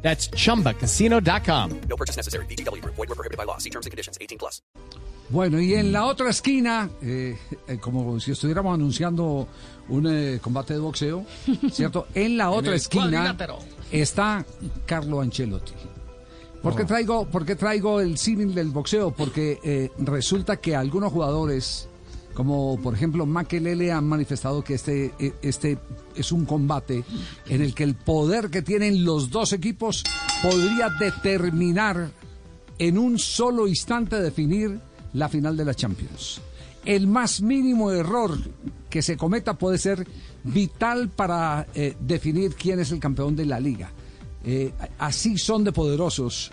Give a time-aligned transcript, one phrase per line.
[0.00, 1.80] That's chumbacasino.com.
[1.88, 2.46] No purchase necessary.
[2.46, 2.82] BGW.
[2.84, 3.58] Void were prohibited by law.
[3.58, 4.16] See terms and conditions.
[4.20, 4.62] 18 plus.
[5.30, 7.36] Bueno, y en la otra esquina, eh,
[7.66, 9.46] eh, como si estuviéramos anunciando
[9.90, 11.26] un eh, combate de boxeo,
[11.70, 12.06] ¿cierto?
[12.14, 13.36] En la otra esquina
[13.90, 14.46] está
[14.86, 15.74] Carlo Ancelotti.
[16.62, 19.12] ¿Por qué traigo, por qué traigo el símil del boxeo?
[19.12, 21.88] Porque eh, resulta que algunos jugadores,
[22.38, 25.76] como por ejemplo Makelele, han manifestado que este, eh, este
[26.14, 27.02] es un combate
[27.48, 30.04] en el que el poder que tienen los dos equipos
[30.40, 32.12] podría determinar
[32.78, 34.78] en un solo instante definir
[35.14, 36.40] la final de la Champions.
[36.84, 38.38] El más mínimo error
[38.88, 40.06] que se cometa puede ser
[40.44, 43.90] vital para eh, definir quién es el campeón de la liga.
[44.44, 46.52] Eh, así son de poderosos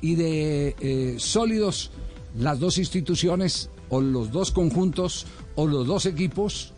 [0.00, 1.90] y de eh, sólidos
[2.38, 6.72] las dos instituciones o los dos conjuntos o los dos equipos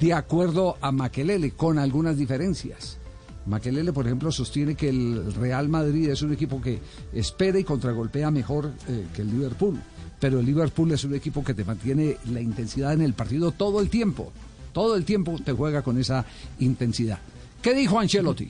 [0.00, 2.98] de acuerdo a Maquelele, con algunas diferencias.
[3.46, 6.80] Maquelele, por ejemplo, sostiene que el Real Madrid es un equipo que
[7.12, 9.80] espera y contragolpea mejor eh, que el Liverpool.
[10.20, 13.80] Pero el Liverpool es un equipo que te mantiene la intensidad en el partido todo
[13.80, 14.32] el tiempo.
[14.72, 16.24] Todo el tiempo te juega con esa
[16.60, 17.18] intensidad.
[17.60, 18.48] ¿Qué dijo Ancelotti?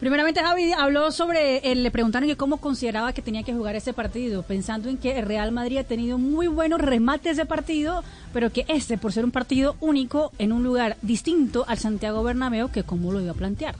[0.00, 3.92] Primeramente, Javi habló sobre, eh, le preguntaron que cómo consideraba que tenía que jugar ese
[3.92, 8.50] partido, pensando en que el Real Madrid ha tenido muy buenos remates de partido, pero
[8.52, 12.84] que este, por ser un partido único en un lugar distinto al Santiago Bernabéu, que
[12.84, 13.74] cómo lo iba a plantear.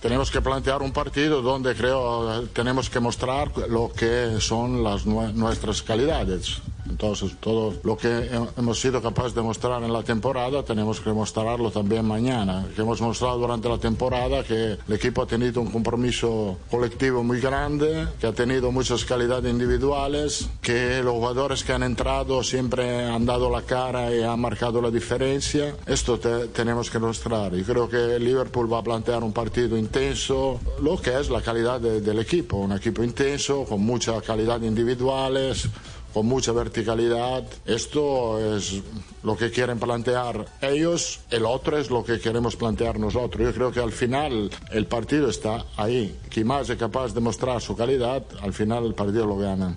[0.00, 5.06] Tenemos que plantear un partido donde creo eh, tenemos que mostrar lo que son las
[5.06, 6.62] nue- nuestras calidades.
[6.88, 11.10] Entonces, todo lo que he- hemos sido capaces de mostrar en la temporada, tenemos que
[11.12, 12.66] mostrarlo también mañana.
[12.74, 17.40] Que hemos mostrado durante la temporada que el equipo ha tenido un compromiso colectivo muy
[17.40, 23.26] grande, que ha tenido muchas calidades individuales, que los jugadores que han entrado siempre han
[23.26, 25.74] dado la cara y han marcado la diferencia.
[25.86, 27.54] Esto te- tenemos que mostrar.
[27.54, 31.80] Y creo que Liverpool va a plantear un partido intenso, lo que es la calidad
[31.80, 32.56] de- del equipo.
[32.56, 35.68] Un equipo intenso, con mucha calidad individuales
[36.16, 37.44] con mucha verticalidad.
[37.66, 38.82] Esto es
[39.22, 43.42] lo que quieren plantear ellos, el otro es lo que queremos plantear nosotros.
[43.42, 46.16] Yo creo que al final el partido está ahí.
[46.30, 49.76] Quien más es capaz de mostrar su calidad, al final el partido lo gana.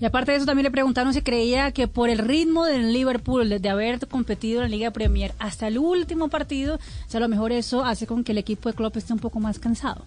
[0.00, 3.60] Y aparte de eso, también le preguntaron si creía que por el ritmo del Liverpool,
[3.60, 6.76] de, haber competido en la Liga Premier hasta el último partido,
[7.12, 9.38] o a lo mejor eso hace con que el equipo de Klopp esté un poco
[9.38, 10.06] más cansado.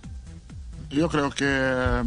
[0.90, 2.04] Yo creo que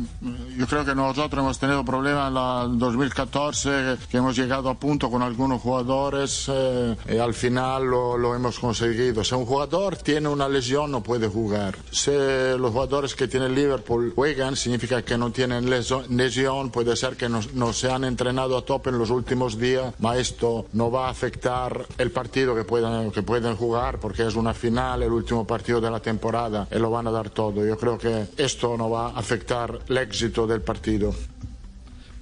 [0.56, 5.10] yo creo que nosotros hemos tenido problemas en la 2014 que hemos llegado a punto
[5.10, 9.22] con algunos jugadores eh, y al final lo, lo hemos conseguido.
[9.22, 11.76] Si un jugador tiene una lesión no puede jugar.
[11.90, 17.28] Si los jugadores que tiene Liverpool juegan significa que no tienen lesión, puede ser que
[17.28, 21.08] no, no se han entrenado a tope en los últimos días, pero esto no va
[21.08, 25.46] a afectar el partido que puedan que pueden jugar porque es una final, el último
[25.46, 27.64] partido de la temporada y lo van a dar todo.
[27.64, 31.14] Yo creo que esto no va a afectar el éxito del partido.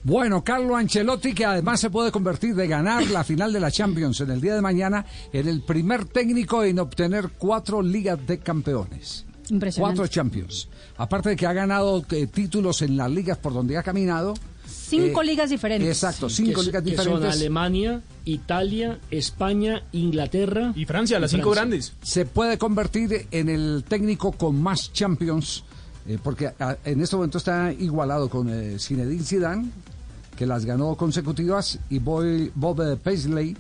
[0.04, 4.20] Bueno, Carlo Ancelotti, que además se puede convertir de ganar la final de la Champions
[4.20, 9.26] en el día de mañana en el primer técnico en obtener cuatro ligas de campeones.
[9.50, 9.98] Impresionante.
[9.98, 10.68] Cuatro Champions.
[10.96, 14.34] Aparte de que ha ganado eh, títulos en las ligas por donde ha caminado.
[14.66, 15.88] Cinco eh, ligas diferentes.
[15.88, 17.32] Exacto, cinco ligas que son diferentes.
[17.34, 21.62] Alemania, Italia, España, Inglaterra Y Francia, las cinco Francia.
[21.62, 21.92] grandes.
[22.02, 25.64] se puede convertir en el técnico con más Champions,
[26.08, 29.70] eh, porque a- en este momento está igualado con eh, Zinedine Zidane,
[30.36, 33.56] que las ganó consecutivas, y Boy- Bob eh, Paisley,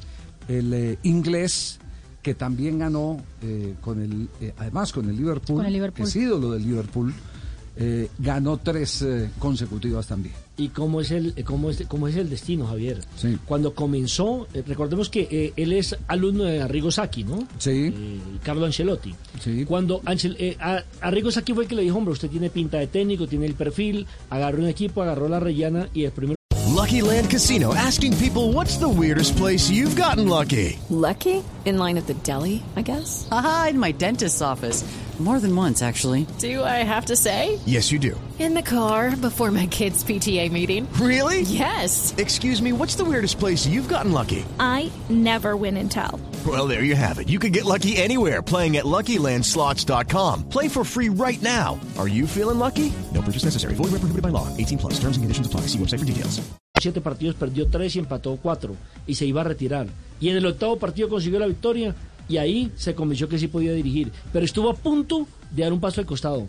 [0.48, 1.78] el eh, inglés,
[2.22, 5.96] que también ganó eh, con el, además con el Liverpool, Con el Liverpool.
[6.04, 7.14] que es ídolo del Liverpool,
[7.78, 10.34] eh, ganó tres eh, consecutivas también.
[10.56, 13.00] ¿Y cómo es el cómo es, cómo es el destino, Javier?
[13.16, 13.38] Sí.
[13.46, 17.46] Cuando comenzó, eh, recordemos que eh, él es alumno de Arrigo Sacchi, ¿no?
[17.58, 17.92] Sí.
[17.94, 19.14] Eh, Carlo Ancelotti.
[19.40, 19.64] Sí.
[19.64, 22.78] Cuando Ancel- eh, a- Arrigo Sacchi fue el que le dijo, hombre, usted tiene pinta
[22.78, 26.36] de técnico, tiene el perfil, agarró un equipo, agarró la rellana y el primero
[26.74, 30.78] Lucky Land Casino asking people what's the weirdest place you've gotten lucky?
[30.90, 31.42] Lucky?
[31.64, 33.26] In line at the deli, I guess?
[33.30, 34.84] Aha, in my dentist's office.
[35.18, 36.28] More than once, actually.
[36.38, 37.58] Do I have to say?
[37.66, 38.14] Yes, you do.
[38.38, 40.86] In the car before my kids' PTA meeting.
[40.92, 41.40] Really?
[41.40, 42.14] Yes.
[42.18, 44.44] Excuse me, what's the weirdest place you've gotten lucky?
[44.60, 46.20] I never win and tell.
[46.46, 47.28] Well, there you have it.
[47.28, 50.48] You can get lucky anywhere playing at LuckyLandSlots.com.
[50.48, 51.80] Play for free right now.
[51.98, 52.92] Are you feeling lucky?
[53.12, 53.74] No purchase necessary.
[53.74, 54.46] Void where prohibited by law.
[54.56, 54.94] 18 plus.
[55.00, 55.62] Terms and conditions apply.
[55.62, 56.40] See website for details.
[56.80, 58.76] Siete partidos, perdió tres y empató cuatro.
[59.04, 59.88] Y se iba a retirar.
[60.20, 61.92] Y en el octavo partido consiguió la victoria.
[62.28, 64.12] Y ahí se convenció que sí podía dirigir.
[64.32, 66.46] Pero estuvo a punto de dar un paso al costado.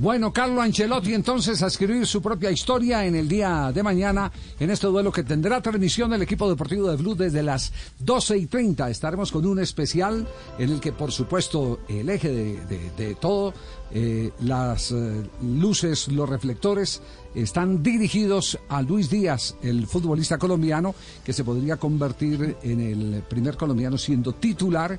[0.00, 4.70] Bueno, Carlo Ancelotti entonces a escribir su propia historia en el día de mañana en
[4.70, 8.88] este duelo que tendrá transmisión del equipo deportivo de Blue desde las 12 y 30.
[8.88, 10.26] Estaremos con un especial
[10.58, 13.52] en el que por supuesto el eje de, de- todo,
[13.92, 17.02] eh, las eh, luces, los reflectores
[17.34, 23.58] están dirigidos a Luis Díaz, el futbolista colombiano que se podría convertir en el primer
[23.58, 24.98] colombiano siendo titular